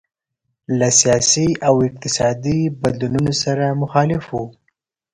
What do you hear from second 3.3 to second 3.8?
سره